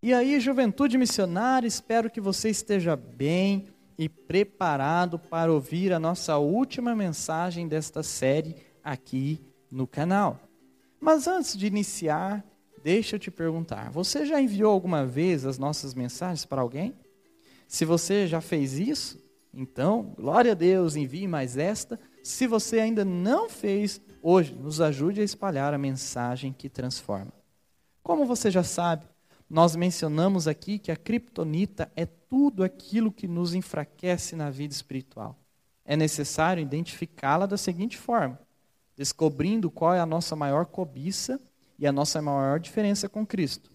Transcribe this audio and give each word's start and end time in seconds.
E 0.00 0.14
aí, 0.14 0.38
juventude 0.38 0.96
missionária, 0.96 1.66
espero 1.66 2.08
que 2.08 2.20
você 2.20 2.48
esteja 2.50 2.94
bem 2.94 3.66
e 3.98 4.08
preparado 4.08 5.18
para 5.18 5.52
ouvir 5.52 5.92
a 5.92 5.98
nossa 5.98 6.38
última 6.38 6.94
mensagem 6.94 7.66
desta 7.66 8.00
série 8.00 8.54
aqui 8.82 9.40
no 9.68 9.88
canal. 9.88 10.38
Mas 11.00 11.26
antes 11.26 11.56
de 11.56 11.66
iniciar, 11.66 12.44
deixa 12.84 13.16
eu 13.16 13.18
te 13.18 13.28
perguntar: 13.28 13.90
você 13.90 14.24
já 14.24 14.40
enviou 14.40 14.70
alguma 14.70 15.04
vez 15.04 15.44
as 15.44 15.58
nossas 15.58 15.94
mensagens 15.94 16.44
para 16.44 16.62
alguém? 16.62 16.94
Se 17.66 17.84
você 17.84 18.24
já 18.28 18.40
fez 18.40 18.78
isso, 18.78 19.20
então, 19.52 20.14
glória 20.16 20.52
a 20.52 20.54
Deus, 20.54 20.94
envie 20.94 21.26
mais 21.26 21.56
esta. 21.56 21.98
Se 22.22 22.46
você 22.46 22.78
ainda 22.78 23.04
não 23.04 23.50
fez, 23.50 24.00
hoje 24.22 24.54
nos 24.54 24.80
ajude 24.80 25.20
a 25.20 25.24
espalhar 25.24 25.74
a 25.74 25.78
mensagem 25.78 26.52
que 26.52 26.68
transforma. 26.68 27.32
Como 28.00 28.24
você 28.24 28.48
já 28.48 28.62
sabe, 28.62 29.07
nós 29.48 29.74
mencionamos 29.74 30.46
aqui 30.46 30.78
que 30.78 30.92
a 30.92 30.96
criptonita 30.96 31.90
é 31.96 32.04
tudo 32.04 32.62
aquilo 32.62 33.10
que 33.10 33.26
nos 33.26 33.54
enfraquece 33.54 34.36
na 34.36 34.50
vida 34.50 34.74
espiritual. 34.74 35.38
É 35.84 35.96
necessário 35.96 36.62
identificá-la 36.62 37.46
da 37.46 37.56
seguinte 37.56 37.96
forma: 37.96 38.38
descobrindo 38.94 39.70
qual 39.70 39.94
é 39.94 40.00
a 40.00 40.06
nossa 40.06 40.36
maior 40.36 40.66
cobiça 40.66 41.40
e 41.78 41.86
a 41.86 41.92
nossa 41.92 42.20
maior 42.20 42.60
diferença 42.60 43.08
com 43.08 43.26
Cristo. 43.26 43.70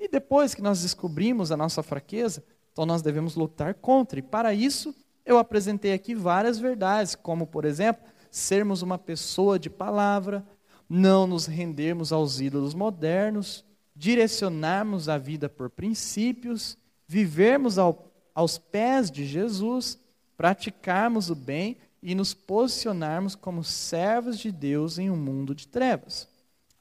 E 0.00 0.08
depois 0.08 0.54
que 0.54 0.62
nós 0.62 0.82
descobrimos 0.82 1.52
a 1.52 1.56
nossa 1.56 1.82
fraqueza, 1.82 2.42
então 2.72 2.86
nós 2.86 3.02
devemos 3.02 3.36
lutar 3.36 3.74
contra. 3.74 4.18
E 4.18 4.22
para 4.22 4.54
isso, 4.54 4.94
eu 5.24 5.38
apresentei 5.38 5.92
aqui 5.92 6.14
várias 6.14 6.58
verdades, 6.58 7.14
como, 7.14 7.46
por 7.46 7.64
exemplo, 7.64 8.04
sermos 8.30 8.82
uma 8.82 8.98
pessoa 8.98 9.58
de 9.58 9.68
palavra, 9.68 10.44
não 10.88 11.26
nos 11.26 11.46
rendermos 11.46 12.12
aos 12.12 12.40
ídolos 12.40 12.74
modernos, 12.74 13.64
direcionarmos 13.98 15.08
a 15.08 15.18
vida 15.18 15.48
por 15.48 15.68
princípios, 15.68 16.78
vivermos 17.06 17.78
ao, 17.78 18.12
aos 18.32 18.56
pés 18.56 19.10
de 19.10 19.26
Jesus, 19.26 19.98
praticarmos 20.36 21.30
o 21.30 21.34
bem 21.34 21.76
e 22.00 22.14
nos 22.14 22.32
posicionarmos 22.32 23.34
como 23.34 23.64
servos 23.64 24.38
de 24.38 24.52
Deus 24.52 24.98
em 24.98 25.10
um 25.10 25.16
mundo 25.16 25.52
de 25.52 25.66
trevas. 25.66 26.28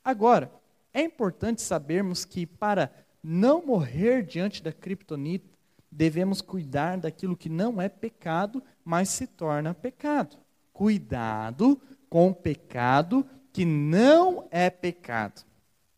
Agora, 0.03 0.51
é 0.93 1.01
importante 1.01 1.63
sabermos 1.63 2.23
que 2.23 2.45
para 2.45 2.93
não 3.23 3.65
morrer 3.65 4.23
diante 4.23 4.61
da 4.61 4.71
criptonita, 4.71 5.49
devemos 5.91 6.39
cuidar 6.39 6.99
daquilo 6.99 7.35
que 7.35 7.49
não 7.49 7.81
é 7.81 7.89
pecado, 7.89 8.63
mas 8.85 9.09
se 9.09 9.25
torna 9.25 9.73
pecado. 9.73 10.37
Cuidado 10.71 11.81
com 12.07 12.29
o 12.29 12.35
pecado 12.35 13.25
que 13.51 13.65
não 13.65 14.47
é 14.51 14.69
pecado. 14.69 15.46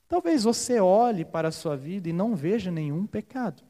Talvez 0.09 0.43
você 0.43 0.79
olhe 0.79 1.23
para 1.23 1.49
a 1.49 1.51
sua 1.51 1.77
vida 1.77 2.09
e 2.09 2.13
não 2.13 2.35
veja 2.35 2.71
nenhum 2.71 3.05
pecado. 3.05 3.63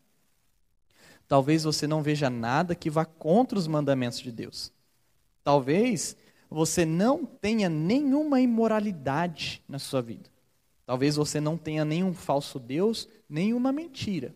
Talvez 1.28 1.66
você 1.66 1.86
não 1.86 2.02
veja 2.02 2.30
nada 2.30 2.74
que 2.74 2.90
vá 2.90 3.04
contra 3.04 3.60
os 3.60 3.68
mandamentos 3.68 4.20
de 4.20 4.32
Deus. 4.32 4.72
Talvez 5.44 6.16
você 6.50 6.86
não 6.86 7.26
tenha 7.26 7.68
nenhuma 7.68 8.40
imoralidade 8.40 9.62
na 9.68 9.78
sua 9.78 10.02
vida. 10.02 10.30
Talvez 10.86 11.18
você 11.18 11.42
não 11.42 11.58
tenha 11.58 11.84
nenhum 11.84 12.14
falso 12.14 12.58
Deus, 12.58 13.08
nenhuma 13.30 13.74
mentira. 13.74 14.34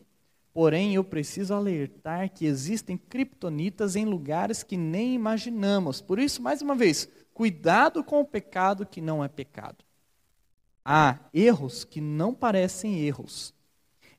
Porém, 0.54 0.94
eu 0.94 1.06
preciso 1.06 1.54
alertar 1.54 2.30
que 2.30 2.46
existem 2.46 2.98
criptonitas 2.98 3.96
em 3.96 4.06
lugares 4.06 4.62
que 4.62 4.76
nem 4.76 5.16
imaginamos. 5.16 6.02
Por 6.02 6.20
isso, 6.20 6.42
mais 6.42 6.62
uma 6.62 6.76
vez, 6.76 7.08
cuidado 7.34 8.04
com 8.04 8.20
o 8.20 8.26
pecado 8.26 8.86
que 8.86 9.02
não 9.02 9.24
é 9.24 9.30
pecado. 9.30 9.84
Há 10.86 11.20
erros 11.34 11.84
que 11.84 12.02
não 12.02 12.34
parecem 12.34 13.00
erros. 13.00 13.54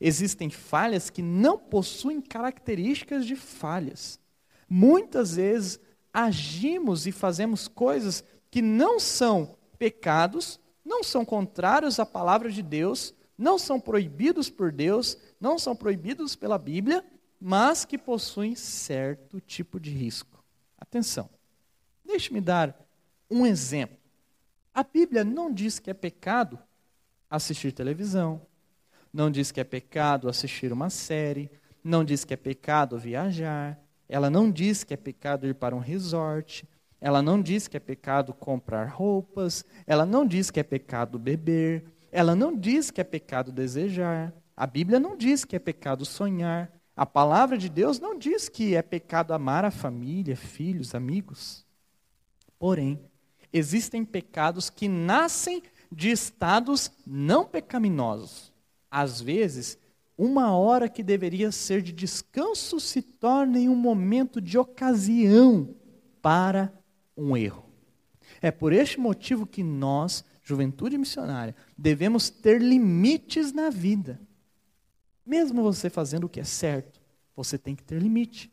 Existem 0.00 0.50
falhas 0.50 1.10
que 1.10 1.22
não 1.22 1.58
possuem 1.58 2.20
características 2.20 3.26
de 3.26 3.36
falhas. 3.36 4.18
Muitas 4.68 5.36
vezes 5.36 5.78
agimos 6.12 7.06
e 7.06 7.12
fazemos 7.12 7.68
coisas 7.68 8.24
que 8.50 8.62
não 8.62 8.98
são 8.98 9.56
pecados, 9.78 10.60
não 10.84 11.02
são 11.02 11.24
contrários 11.24 11.98
à 11.98 12.06
palavra 12.06 12.50
de 12.50 12.62
Deus, 12.62 13.14
não 13.36 13.58
são 13.58 13.80
proibidos 13.80 14.48
por 14.48 14.70
Deus, 14.70 15.18
não 15.40 15.58
são 15.58 15.74
proibidos 15.74 16.36
pela 16.36 16.58
Bíblia, 16.58 17.04
mas 17.40 17.84
que 17.84 17.98
possuem 17.98 18.54
certo 18.54 19.40
tipo 19.40 19.78
de 19.80 19.90
risco. 19.90 20.42
Atenção, 20.78 21.28
deixe-me 22.04 22.40
dar 22.40 22.78
um 23.30 23.44
exemplo. 23.44 24.03
A 24.74 24.82
Bíblia 24.82 25.22
não 25.22 25.52
diz 25.52 25.78
que 25.78 25.88
é 25.88 25.94
pecado 25.94 26.58
assistir 27.30 27.70
televisão, 27.70 28.42
não 29.12 29.30
diz 29.30 29.52
que 29.52 29.60
é 29.60 29.64
pecado 29.64 30.28
assistir 30.28 30.72
uma 30.72 30.90
série, 30.90 31.48
não 31.82 32.04
diz 32.04 32.24
que 32.24 32.34
é 32.34 32.36
pecado 32.36 32.98
viajar, 32.98 33.78
ela 34.08 34.28
não 34.28 34.50
diz 34.50 34.82
que 34.82 34.92
é 34.92 34.96
pecado 34.96 35.46
ir 35.46 35.54
para 35.54 35.76
um 35.76 35.78
resort, 35.78 36.68
ela 37.00 37.22
não 37.22 37.40
diz 37.40 37.68
que 37.68 37.76
é 37.76 37.80
pecado 37.80 38.34
comprar 38.34 38.88
roupas, 38.88 39.64
ela 39.86 40.04
não 40.04 40.26
diz 40.26 40.50
que 40.50 40.58
é 40.58 40.64
pecado 40.64 41.20
beber, 41.20 41.84
ela 42.10 42.34
não 42.34 42.56
diz 42.56 42.90
que 42.90 43.00
é 43.00 43.04
pecado 43.04 43.52
desejar, 43.52 44.34
a 44.56 44.66
Bíblia 44.66 44.98
não 44.98 45.16
diz 45.16 45.44
que 45.44 45.54
é 45.54 45.60
pecado 45.60 46.04
sonhar, 46.04 46.72
a 46.96 47.06
palavra 47.06 47.56
de 47.56 47.68
Deus 47.68 48.00
não 48.00 48.18
diz 48.18 48.48
que 48.48 48.74
é 48.74 48.82
pecado 48.82 49.32
amar 49.32 49.64
a 49.64 49.70
família, 49.70 50.34
filhos, 50.34 50.96
amigos. 50.96 51.64
Porém, 52.58 53.00
existem 53.54 54.04
pecados 54.04 54.68
que 54.68 54.88
nascem 54.88 55.62
de 55.90 56.10
estados 56.10 56.90
não 57.06 57.44
pecaminosos. 57.46 58.52
Às 58.90 59.20
vezes, 59.20 59.78
uma 60.18 60.56
hora 60.56 60.88
que 60.88 61.04
deveria 61.04 61.52
ser 61.52 61.80
de 61.80 61.92
descanso 61.92 62.80
se 62.80 63.00
torna 63.00 63.58
em 63.60 63.68
um 63.68 63.76
momento 63.76 64.40
de 64.40 64.58
ocasião 64.58 65.72
para 66.20 66.72
um 67.16 67.36
erro. 67.36 67.64
É 68.42 68.50
por 68.50 68.72
este 68.72 68.98
motivo 68.98 69.46
que 69.46 69.62
nós, 69.62 70.24
juventude 70.42 70.98
missionária, 70.98 71.54
devemos 71.78 72.28
ter 72.28 72.60
limites 72.60 73.52
na 73.52 73.70
vida. 73.70 74.20
Mesmo 75.24 75.62
você 75.62 75.88
fazendo 75.88 76.24
o 76.24 76.28
que 76.28 76.40
é 76.40 76.44
certo, 76.44 77.00
você 77.36 77.56
tem 77.56 77.76
que 77.76 77.84
ter 77.84 78.02
limite. 78.02 78.52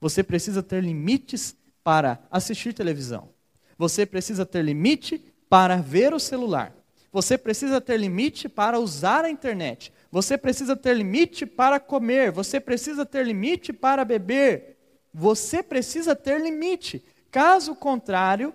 Você 0.00 0.22
precisa 0.22 0.62
ter 0.62 0.82
limites 0.82 1.56
para 1.82 2.24
assistir 2.30 2.72
televisão. 2.72 3.35
Você 3.78 4.06
precisa 4.06 4.46
ter 4.46 4.62
limite 4.62 5.22
para 5.48 5.76
ver 5.76 6.14
o 6.14 6.20
celular. 6.20 6.74
Você 7.12 7.38
precisa 7.38 7.80
ter 7.80 7.98
limite 7.98 8.48
para 8.48 8.78
usar 8.78 9.24
a 9.24 9.30
internet. 9.30 9.92
Você 10.10 10.36
precisa 10.36 10.76
ter 10.76 10.94
limite 10.94 11.46
para 11.46 11.80
comer. 11.80 12.30
Você 12.30 12.60
precisa 12.60 13.06
ter 13.06 13.24
limite 13.24 13.72
para 13.72 14.04
beber. 14.04 14.76
Você 15.12 15.62
precisa 15.62 16.14
ter 16.14 16.40
limite. 16.40 17.02
Caso 17.30 17.74
contrário, 17.74 18.52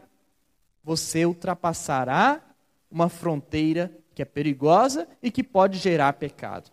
você 0.84 1.26
ultrapassará 1.26 2.42
uma 2.90 3.10
fronteira 3.10 3.92
que 4.14 4.22
é 4.22 4.26
perigosa 4.26 5.08
e 5.24 5.32
que 5.32 5.44
pode 5.44 5.78
gerar 5.78 6.14
pecado. 6.14 6.70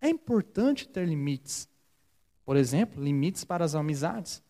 É 0.00 0.08
importante 0.08 0.88
ter 0.88 1.06
limites. 1.06 1.68
Por 2.44 2.56
exemplo, 2.56 3.02
limites 3.02 3.44
para 3.44 3.64
as 3.64 3.74
amizades. 3.74 4.42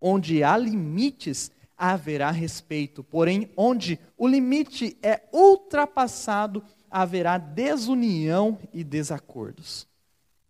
Onde 0.00 0.42
há 0.42 0.56
limites, 0.56 1.50
haverá 1.82 2.30
respeito. 2.30 3.02
Porém, 3.02 3.50
onde 3.56 3.98
o 4.16 4.28
limite 4.28 4.96
é 5.02 5.22
ultrapassado, 5.32 6.62
haverá 6.88 7.38
desunião 7.38 8.56
e 8.72 8.84
desacordos. 8.84 9.88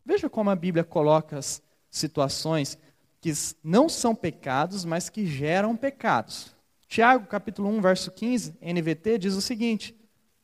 Veja 0.05 0.29
como 0.29 0.51
a 0.51 0.55
Bíblia 0.55 0.85
coloca 0.85 1.39
as 1.39 1.63
situações 1.91 2.77
que 3.19 3.33
não 3.65 3.89
são 3.89 4.15
pecados, 4.15 4.85
mas 4.85 5.09
que 5.09 5.25
geram 5.25 5.75
pecados. 5.75 6.55
Tiago, 6.87 7.27
capítulo 7.27 7.71
1, 7.71 7.81
verso 7.81 8.11
15, 8.11 8.55
NVT, 8.61 9.17
diz 9.17 9.35
o 9.35 9.41
seguinte: 9.41 9.97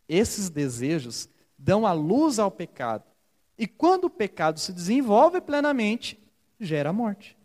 Esses 0.08 0.48
desejos 0.48 1.28
dão 1.58 1.86
a 1.86 1.92
luz 1.92 2.38
ao 2.38 2.50
pecado, 2.50 3.04
e 3.58 3.66
quando 3.66 4.04
o 4.04 4.10
pecado 4.10 4.58
se 4.58 4.72
desenvolve 4.72 5.38
plenamente, 5.42 6.18
gera 6.58 6.94
morte. 6.94 7.36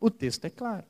O 0.00 0.08
texto 0.08 0.46
é 0.46 0.50
claro. 0.50 0.86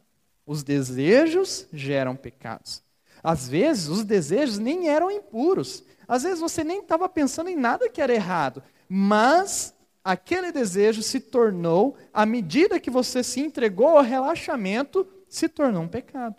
Os 0.47 0.63
desejos 0.63 1.67
geram 1.73 2.15
pecados. 2.15 2.83
Às 3.23 3.49
vezes, 3.49 3.89
os 3.89 4.05
desejos 4.05 4.59
nem 4.59 4.89
eram 4.89 5.11
impuros. 5.11 5.83
Às 6.07 6.23
vezes, 6.23 6.39
você 6.39 6.63
nem 6.63 6.81
estava 6.81 7.09
pensando 7.09 7.51
em 7.51 7.57
nada 7.57 7.91
que 7.91 8.01
era 8.01 8.15
errado. 8.15 8.63
Mas 8.89 9.75
aquele 10.05 10.53
desejo 10.53 11.03
se 11.03 11.19
tornou, 11.19 11.97
à 12.15 12.25
medida 12.25 12.79
que 12.79 12.89
você 12.89 13.25
se 13.25 13.41
entregou 13.41 13.89
ao 13.89 14.05
relaxamento, 14.05 15.05
se 15.29 15.49
tornou 15.49 15.83
um 15.83 15.89
pecado. 15.89 16.37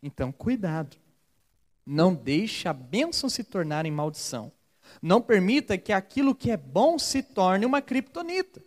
Então, 0.00 0.30
cuidado. 0.30 0.96
Não 1.84 2.14
deixe 2.14 2.68
a 2.68 2.72
bênção 2.72 3.28
se 3.28 3.42
tornar 3.42 3.84
em 3.84 3.90
maldição. 3.90 4.52
Não 5.02 5.20
permita 5.20 5.76
que 5.76 5.92
aquilo 5.92 6.34
que 6.34 6.50
é 6.50 6.56
bom 6.56 6.98
se 6.98 7.22
torne 7.22 7.66
uma 7.66 7.82
criptonita. 7.82 8.62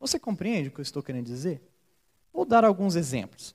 Você 0.00 0.18
compreende 0.18 0.68
o 0.68 0.72
que 0.72 0.80
eu 0.80 0.82
estou 0.82 1.02
querendo 1.02 1.26
dizer? 1.26 1.62
Vou 2.32 2.44
dar 2.44 2.64
alguns 2.64 2.96
exemplos. 2.96 3.54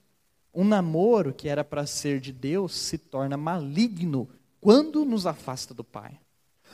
Um 0.59 0.65
namoro 0.65 1.33
que 1.33 1.47
era 1.47 1.63
para 1.63 1.85
ser 1.85 2.19
de 2.19 2.33
Deus 2.33 2.75
se 2.75 2.97
torna 2.97 3.37
maligno 3.37 4.27
quando 4.59 5.05
nos 5.05 5.25
afasta 5.25 5.73
do 5.73 5.85
Pai. 5.85 6.19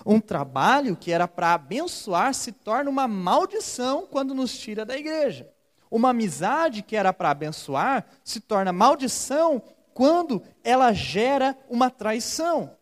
Um 0.04 0.20
trabalho 0.20 0.98
que 0.98 1.12
era 1.12 1.28
para 1.28 1.54
abençoar 1.54 2.34
se 2.34 2.52
torna 2.52 2.90
uma 2.90 3.08
maldição 3.08 4.08
quando 4.08 4.34
nos 4.34 4.58
tira 4.58 4.88
da 4.88 4.98
igreja. 4.98 5.54
Uma 5.92 6.10
amizade 6.10 6.82
que 6.82 6.96
era 6.96 7.14
para 7.14 7.30
abençoar 7.30 8.08
se 8.24 8.40
torna 8.40 8.74
maldição 8.74 9.62
quando 9.94 10.42
ela 10.64 10.92
gera 10.92 11.56
uma 11.70 11.92
traição. 11.92 12.76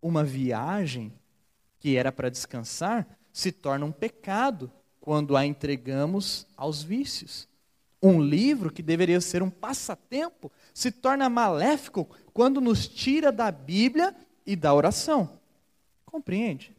Uma 0.00 0.22
viagem 0.22 1.12
que 1.80 1.96
era 1.96 2.12
para 2.12 2.30
descansar 2.30 3.08
se 3.32 3.50
torna 3.50 3.86
um 3.86 3.90
pecado 3.90 4.70
quando 5.00 5.36
a 5.36 5.44
entregamos 5.44 6.46
aos 6.56 6.80
vícios. 6.80 7.50
Um 8.02 8.20
livro 8.20 8.72
que 8.72 8.82
deveria 8.82 9.20
ser 9.20 9.42
um 9.42 9.50
passatempo 9.50 10.50
se 10.74 10.90
torna 10.90 11.28
maléfico 11.28 12.08
quando 12.32 12.60
nos 12.60 12.88
tira 12.88 13.30
da 13.30 13.50
Bíblia 13.50 14.14
e 14.44 14.56
da 14.56 14.74
oração. 14.74 15.38
Compreende? 16.04 16.76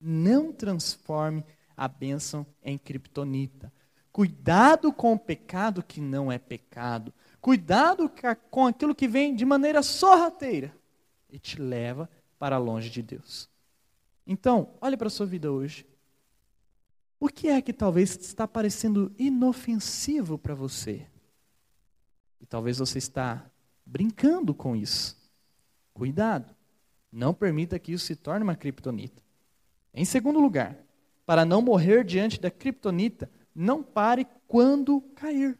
Não 0.00 0.50
transforme 0.50 1.44
a 1.76 1.86
bênção 1.86 2.46
em 2.62 2.78
criptonita. 2.78 3.70
Cuidado 4.10 4.92
com 4.92 5.12
o 5.12 5.18
pecado 5.18 5.82
que 5.82 6.00
não 6.00 6.32
é 6.32 6.38
pecado. 6.38 7.12
Cuidado 7.40 8.10
com 8.50 8.66
aquilo 8.66 8.94
que 8.94 9.06
vem 9.06 9.34
de 9.34 9.44
maneira 9.44 9.82
sorrateira 9.82 10.74
e 11.28 11.38
te 11.38 11.60
leva 11.60 12.08
para 12.38 12.58
longe 12.58 12.90
de 12.90 13.02
Deus. 13.02 13.48
Então, 14.26 14.74
olhe 14.80 14.96
para 14.96 15.08
a 15.08 15.10
sua 15.10 15.26
vida 15.26 15.52
hoje. 15.52 15.86
O 17.22 17.28
que 17.28 17.48
é 17.48 17.60
que 17.60 17.74
talvez 17.74 18.16
está 18.18 18.48
parecendo 18.48 19.12
inofensivo 19.18 20.38
para 20.38 20.54
você? 20.54 21.06
E 22.40 22.46
talvez 22.46 22.78
você 22.78 22.96
está 22.96 23.44
brincando 23.84 24.54
com 24.54 24.74
isso. 24.74 25.20
Cuidado. 25.92 26.56
Não 27.12 27.34
permita 27.34 27.78
que 27.78 27.92
isso 27.92 28.06
se 28.06 28.16
torne 28.16 28.42
uma 28.42 28.56
criptonita. 28.56 29.22
Em 29.92 30.06
segundo 30.06 30.40
lugar, 30.40 30.78
para 31.26 31.44
não 31.44 31.60
morrer 31.60 32.04
diante 32.04 32.40
da 32.40 32.50
criptonita, 32.50 33.30
não 33.54 33.82
pare 33.82 34.26
quando 34.48 35.02
cair. 35.14 35.58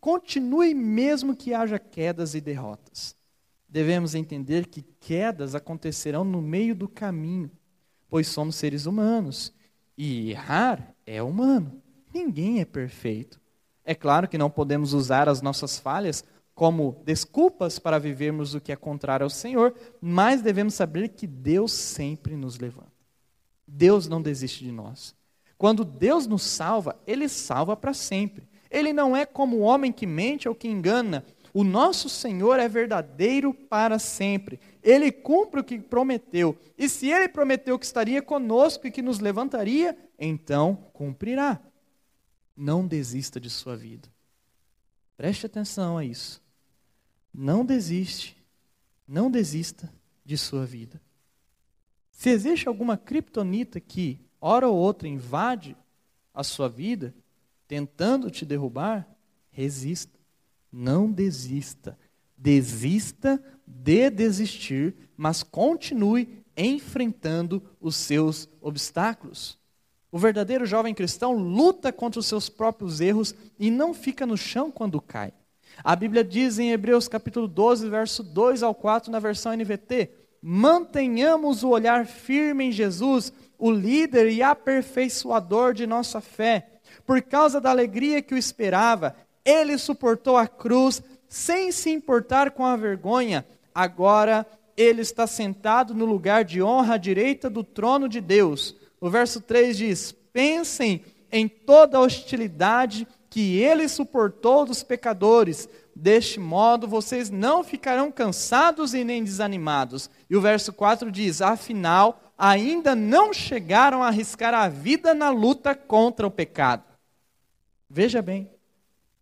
Continue 0.00 0.72
mesmo 0.72 1.36
que 1.36 1.52
haja 1.52 1.78
quedas 1.78 2.34
e 2.34 2.40
derrotas. 2.40 3.14
Devemos 3.68 4.14
entender 4.14 4.66
que 4.66 4.80
quedas 4.80 5.54
acontecerão 5.54 6.24
no 6.24 6.40
meio 6.40 6.74
do 6.74 6.88
caminho, 6.88 7.50
pois 8.08 8.28
somos 8.28 8.56
seres 8.56 8.86
humanos 8.86 9.52
e 9.96 10.30
errar 10.30 10.94
é 11.06 11.22
humano. 11.22 11.82
Ninguém 12.12 12.60
é 12.60 12.64
perfeito. 12.64 13.40
É 13.84 13.94
claro 13.94 14.28
que 14.28 14.38
não 14.38 14.50
podemos 14.50 14.92
usar 14.92 15.28
as 15.28 15.42
nossas 15.42 15.78
falhas 15.78 16.24
como 16.54 17.02
desculpas 17.04 17.78
para 17.78 17.98
vivermos 17.98 18.54
o 18.54 18.60
que 18.60 18.72
é 18.72 18.76
contrário 18.76 19.24
ao 19.24 19.30
Senhor, 19.30 19.74
mas 20.00 20.42
devemos 20.42 20.74
saber 20.74 21.08
que 21.08 21.26
Deus 21.26 21.72
sempre 21.72 22.36
nos 22.36 22.58
levanta. 22.58 22.92
Deus 23.66 24.06
não 24.06 24.20
desiste 24.20 24.64
de 24.64 24.70
nós. 24.70 25.14
Quando 25.56 25.84
Deus 25.84 26.26
nos 26.26 26.42
salva, 26.42 27.00
Ele 27.06 27.28
salva 27.28 27.76
para 27.76 27.94
sempre. 27.94 28.48
Ele 28.70 28.92
não 28.92 29.16
é 29.16 29.24
como 29.24 29.58
o 29.58 29.60
homem 29.60 29.92
que 29.92 30.06
mente 30.06 30.48
ou 30.48 30.54
que 30.54 30.68
engana. 30.68 31.24
O 31.54 31.62
nosso 31.62 32.08
Senhor 32.08 32.58
é 32.58 32.66
verdadeiro 32.66 33.52
para 33.52 33.98
sempre. 33.98 34.58
Ele 34.82 35.12
cumpre 35.12 35.60
o 35.60 35.64
que 35.64 35.78
prometeu. 35.78 36.58
E 36.78 36.88
se 36.88 37.08
Ele 37.08 37.28
prometeu 37.28 37.78
que 37.78 37.84
estaria 37.84 38.22
conosco 38.22 38.86
e 38.86 38.90
que 38.90 39.02
nos 39.02 39.18
levantaria, 39.18 39.96
então 40.18 40.76
cumprirá. 40.92 41.60
Não 42.56 42.86
desista 42.86 43.38
de 43.38 43.50
sua 43.50 43.76
vida. 43.76 44.08
Preste 45.16 45.44
atenção 45.44 45.98
a 45.98 46.04
isso. 46.04 46.42
Não 47.32 47.64
desiste, 47.64 48.36
não 49.06 49.30
desista 49.30 49.92
de 50.24 50.36
sua 50.38 50.64
vida. 50.64 51.00
Se 52.10 52.30
existe 52.30 52.68
alguma 52.68 52.96
criptonita 52.96 53.80
que, 53.80 54.20
hora 54.40 54.68
ou 54.68 54.76
outra, 54.76 55.08
invade 55.08 55.76
a 56.32 56.42
sua 56.44 56.68
vida, 56.68 57.14
tentando 57.66 58.30
te 58.30 58.44
derrubar, 58.44 59.08
resista. 59.50 60.21
Não 60.72 61.10
desista. 61.10 61.98
Desista 62.36 63.42
de 63.66 64.10
desistir, 64.10 64.94
mas 65.16 65.42
continue 65.42 66.42
enfrentando 66.56 67.62
os 67.80 67.96
seus 67.96 68.48
obstáculos. 68.60 69.58
O 70.10 70.18
verdadeiro 70.18 70.66
jovem 70.66 70.94
cristão 70.94 71.32
luta 71.32 71.92
contra 71.92 72.20
os 72.20 72.26
seus 72.26 72.48
próprios 72.48 73.00
erros 73.00 73.34
e 73.58 73.70
não 73.70 73.94
fica 73.94 74.26
no 74.26 74.36
chão 74.36 74.70
quando 74.70 75.00
cai. 75.00 75.32
A 75.82 75.96
Bíblia 75.96 76.22
diz 76.22 76.58
em 76.58 76.70
Hebreus 76.70 77.08
capítulo 77.08 77.48
12, 77.48 77.88
verso 77.88 78.22
2 78.22 78.62
ao 78.62 78.74
4, 78.74 79.10
na 79.10 79.18
versão 79.18 79.56
NVT: 79.56 80.10
Mantenhamos 80.42 81.62
o 81.62 81.70
olhar 81.70 82.04
firme 82.04 82.64
em 82.64 82.72
Jesus, 82.72 83.32
o 83.58 83.70
líder 83.70 84.30
e 84.30 84.42
aperfeiçoador 84.42 85.72
de 85.72 85.86
nossa 85.86 86.20
fé. 86.20 86.68
Por 87.06 87.22
causa 87.22 87.60
da 87.60 87.70
alegria 87.70 88.20
que 88.20 88.34
o 88.34 88.38
esperava, 88.38 89.16
ele 89.44 89.78
suportou 89.78 90.36
a 90.36 90.46
cruz 90.46 91.02
sem 91.28 91.72
se 91.72 91.90
importar 91.90 92.50
com 92.50 92.64
a 92.64 92.76
vergonha. 92.76 93.46
Agora 93.74 94.46
ele 94.76 95.02
está 95.02 95.26
sentado 95.26 95.94
no 95.94 96.04
lugar 96.04 96.44
de 96.44 96.62
honra 96.62 96.94
à 96.94 96.98
direita 96.98 97.48
do 97.48 97.64
trono 97.64 98.08
de 98.08 98.20
Deus. 98.20 98.74
O 99.00 99.10
verso 99.10 99.40
3 99.40 99.76
diz: 99.76 100.12
Pensem 100.32 101.04
em 101.30 101.48
toda 101.48 101.96
a 101.96 102.00
hostilidade 102.00 103.06
que 103.30 103.58
ele 103.58 103.88
suportou 103.88 104.66
dos 104.66 104.82
pecadores. 104.82 105.68
Deste 105.94 106.38
modo 106.38 106.86
vocês 106.86 107.30
não 107.30 107.64
ficarão 107.64 108.12
cansados 108.12 108.94
e 108.94 109.04
nem 109.04 109.24
desanimados. 109.24 110.10
E 110.28 110.36
o 110.36 110.40
verso 110.40 110.72
4 110.72 111.10
diz: 111.10 111.40
Afinal, 111.40 112.20
ainda 112.36 112.94
não 112.94 113.32
chegaram 113.32 114.02
a 114.02 114.08
arriscar 114.08 114.52
a 114.52 114.68
vida 114.68 115.14
na 115.14 115.30
luta 115.30 115.74
contra 115.74 116.26
o 116.26 116.30
pecado. 116.30 116.84
Veja 117.88 118.20
bem, 118.20 118.50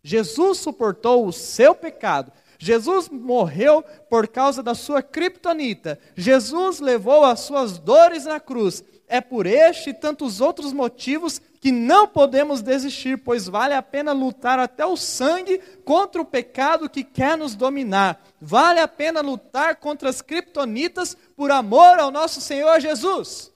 Jesus 0.03 0.57
suportou 0.59 1.25
o 1.25 1.31
seu 1.31 1.75
pecado. 1.75 2.31
Jesus 2.57 3.09
morreu 3.09 3.83
por 4.09 4.27
causa 4.27 4.61
da 4.61 4.75
sua 4.75 5.01
criptonita. 5.01 5.99
Jesus 6.15 6.79
levou 6.79 7.25
as 7.25 7.39
suas 7.39 7.79
dores 7.79 8.25
na 8.25 8.39
cruz. 8.39 8.83
É 9.07 9.19
por 9.19 9.45
este 9.45 9.89
e 9.89 9.93
tantos 9.93 10.39
outros 10.39 10.71
motivos 10.71 11.41
que 11.59 11.71
não 11.71 12.07
podemos 12.07 12.61
desistir, 12.61 13.17
pois 13.17 13.47
vale 13.47 13.73
a 13.73 13.81
pena 13.81 14.13
lutar 14.13 14.57
até 14.57 14.85
o 14.85 14.95
sangue 14.95 15.59
contra 15.83 16.21
o 16.21 16.25
pecado 16.25 16.89
que 16.89 17.03
quer 17.03 17.37
nos 17.37 17.55
dominar. 17.55 18.23
Vale 18.39 18.79
a 18.79 18.87
pena 18.87 19.21
lutar 19.21 19.75
contra 19.75 20.09
as 20.09 20.21
criptonitas 20.21 21.17
por 21.35 21.51
amor 21.51 21.99
ao 21.99 22.11
nosso 22.11 22.39
Senhor 22.41 22.79
Jesus. 22.79 23.51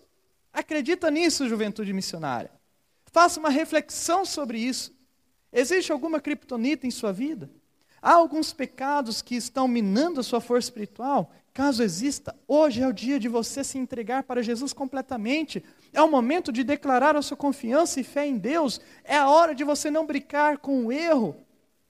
Acredita 0.51 1.11
nisso, 1.11 1.47
juventude 1.47 1.93
missionária. 1.93 2.51
Faça 3.11 3.39
uma 3.39 3.49
reflexão 3.49 4.25
sobre 4.25 4.57
isso. 4.57 4.93
Existe 5.57 5.89
alguma 5.89 6.19
criptonita 6.19 6.85
em 6.85 6.91
sua 6.91 7.13
vida? 7.13 7.49
Há 8.01 8.15
alguns 8.15 8.51
pecados 8.51 9.21
que 9.21 9.37
estão 9.37 9.69
minando 9.69 10.19
a 10.19 10.23
sua 10.23 10.41
força 10.41 10.67
espiritual? 10.67 11.31
Caso 11.53 11.81
exista, 11.81 12.35
hoje 12.45 12.81
é 12.81 12.87
o 12.87 12.91
dia 12.91 13.17
de 13.17 13.29
você 13.29 13.63
se 13.63 13.77
entregar 13.77 14.23
para 14.23 14.43
Jesus 14.43 14.73
completamente. 14.73 15.63
É 15.93 16.01
o 16.01 16.11
momento 16.11 16.51
de 16.51 16.61
declarar 16.61 17.15
a 17.15 17.21
sua 17.21 17.37
confiança 17.37 18.01
e 18.01 18.03
fé 18.03 18.27
em 18.27 18.37
Deus. 18.37 18.81
É 19.01 19.15
a 19.15 19.29
hora 19.29 19.55
de 19.55 19.63
você 19.63 19.89
não 19.89 20.05
brincar 20.05 20.57
com 20.57 20.87
o 20.87 20.91
erro, 20.91 21.37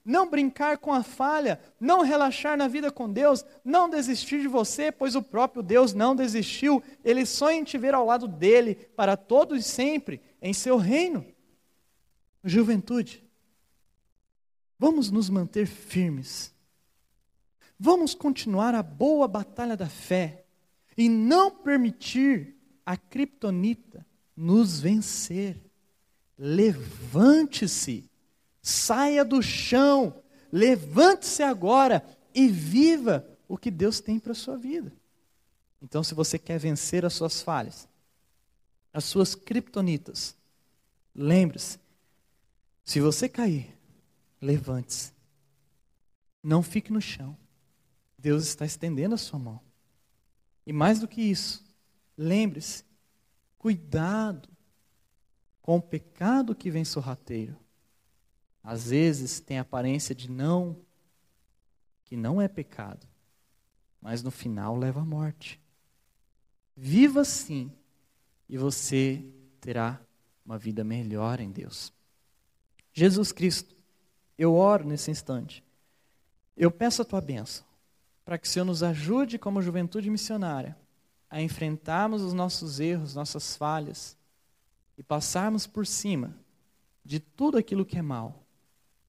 não 0.04 0.30
brincar 0.30 0.78
com 0.78 0.92
a 0.92 1.02
falha, 1.02 1.60
não 1.80 2.02
relaxar 2.02 2.56
na 2.56 2.68
vida 2.68 2.92
com 2.92 3.12
Deus, 3.12 3.44
não 3.64 3.90
desistir 3.90 4.40
de 4.42 4.46
você, 4.46 4.92
pois 4.92 5.16
o 5.16 5.22
próprio 5.22 5.60
Deus 5.60 5.92
não 5.92 6.14
desistiu. 6.14 6.80
Ele 7.04 7.26
sonha 7.26 7.58
em 7.58 7.64
te 7.64 7.76
ver 7.76 7.94
ao 7.94 8.06
lado 8.06 8.28
dele 8.28 8.76
para 8.94 9.16
todos 9.16 9.58
e 9.58 9.68
sempre 9.68 10.20
em 10.40 10.52
seu 10.52 10.76
reino. 10.76 11.26
Juventude, 12.44 13.25
vamos 14.78 15.10
nos 15.10 15.30
manter 15.30 15.66
firmes 15.66 16.54
Vamos 17.78 18.14
continuar 18.14 18.74
a 18.74 18.82
boa 18.82 19.28
batalha 19.28 19.76
da 19.76 19.88
fé 19.88 20.44
e 20.96 21.08
não 21.08 21.50
permitir 21.50 22.56
a 22.84 22.96
criptonita 22.96 24.04
nos 24.34 24.80
vencer. 24.80 25.60
Levante-se, 26.38 28.10
saia 28.62 29.24
do 29.24 29.42
chão, 29.42 30.22
levante-se 30.50 31.42
agora 31.42 32.04
e 32.34 32.48
viva 32.48 33.26
o 33.46 33.58
que 33.58 33.70
Deus 33.70 34.00
tem 34.00 34.18
para 34.18 34.32
a 34.32 34.34
sua 34.34 34.56
vida. 34.56 34.92
Então, 35.82 36.02
se 36.02 36.14
você 36.14 36.38
quer 36.38 36.58
vencer 36.58 37.04
as 37.04 37.12
suas 37.12 37.42
falhas, 37.42 37.86
as 38.92 39.04
suas 39.04 39.34
criptonitas, 39.34 40.34
lembre-se: 41.14 41.78
se 42.84 43.00
você 43.00 43.28
cair, 43.28 43.75
levante-se. 44.40 45.12
Não 46.42 46.62
fique 46.62 46.92
no 46.92 47.00
chão. 47.00 47.36
Deus 48.18 48.46
está 48.46 48.64
estendendo 48.64 49.14
a 49.14 49.18
sua 49.18 49.38
mão. 49.38 49.60
E 50.66 50.72
mais 50.72 50.98
do 50.98 51.06
que 51.06 51.20
isso, 51.20 51.64
lembre-se, 52.16 52.84
cuidado 53.58 54.48
com 55.62 55.76
o 55.76 55.82
pecado 55.82 56.54
que 56.54 56.70
vem 56.70 56.84
sorrateiro. 56.84 57.56
Às 58.62 58.90
vezes 58.90 59.38
tem 59.38 59.58
aparência 59.58 60.14
de 60.14 60.30
não, 60.30 60.80
que 62.04 62.16
não 62.16 62.42
é 62.42 62.48
pecado, 62.48 63.06
mas 64.00 64.22
no 64.22 64.30
final 64.30 64.76
leva 64.76 65.02
à 65.02 65.04
morte. 65.04 65.60
Viva 66.76 67.24
sim 67.24 67.72
e 68.48 68.58
você 68.58 69.24
terá 69.60 70.00
uma 70.44 70.58
vida 70.58 70.82
melhor 70.82 71.40
em 71.40 71.50
Deus. 71.50 71.92
Jesus 72.92 73.30
Cristo, 73.30 73.75
eu 74.38 74.54
oro 74.54 74.84
nesse 74.84 75.10
instante. 75.10 75.64
Eu 76.56 76.70
peço 76.70 77.02
a 77.02 77.04
tua 77.04 77.20
bênção 77.20 77.64
para 78.24 78.38
que 78.38 78.46
o 78.46 78.50
Senhor 78.50 78.64
nos 78.64 78.82
ajude 78.82 79.38
como 79.38 79.62
juventude 79.62 80.10
missionária 80.10 80.76
a 81.30 81.40
enfrentarmos 81.42 82.22
os 82.22 82.32
nossos 82.32 82.80
erros, 82.80 83.14
nossas 83.14 83.56
falhas 83.56 84.16
e 84.96 85.02
passarmos 85.02 85.66
por 85.66 85.86
cima 85.86 86.34
de 87.04 87.20
tudo 87.20 87.58
aquilo 87.58 87.84
que 87.84 87.98
é 87.98 88.02
mal. 88.02 88.42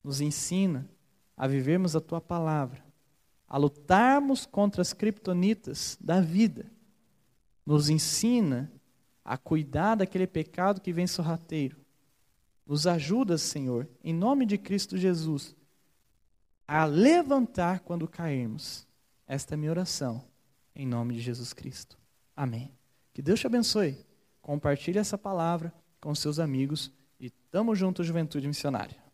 Nos 0.03 0.21
ensina 0.21 0.87
a 1.35 1.47
vivermos 1.47 1.95
a 1.95 2.01
tua 2.01 2.21
palavra, 2.21 2.83
a 3.47 3.57
lutarmos 3.57 4.45
contra 4.45 4.81
as 4.81 4.93
criptonitas 4.93 5.97
da 5.99 6.21
vida. 6.21 6.71
Nos 7.65 7.89
ensina 7.89 8.71
a 9.23 9.37
cuidar 9.37 9.95
daquele 9.95 10.27
pecado 10.27 10.81
que 10.81 10.93
vem 10.93 11.07
sorrateiro. 11.07 11.77
Nos 12.67 12.85
ajuda, 12.85 13.37
Senhor, 13.37 13.87
em 14.03 14.13
nome 14.13 14.45
de 14.45 14.57
Cristo 14.57 14.97
Jesus, 14.97 15.55
a 16.67 16.83
levantar 16.83 17.79
quando 17.79 18.07
cairmos. 18.09 18.85
Esta 19.25 19.53
é 19.53 19.55
a 19.55 19.57
minha 19.57 19.71
oração, 19.71 20.21
em 20.75 20.85
nome 20.85 21.13
de 21.13 21.21
Jesus 21.21 21.53
Cristo. 21.53 21.97
Amém. 22.35 22.71
Que 23.13 23.21
Deus 23.21 23.39
te 23.39 23.47
abençoe. 23.47 24.05
Compartilhe 24.41 24.99
essa 24.99 25.17
palavra 25.17 25.73
com 26.01 26.13
seus 26.13 26.39
amigos 26.39 26.91
e 27.19 27.29
tamo 27.29 27.73
junto, 27.73 28.03
Juventude 28.03 28.47
Missionária. 28.47 28.97